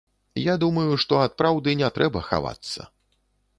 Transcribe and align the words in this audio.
Я 0.43 0.55
думаю, 0.63 0.95
што 1.03 1.19
ад 1.25 1.35
праўды 1.43 1.77
не 1.83 1.93
трэба 1.99 2.25
хавацца. 2.31 2.91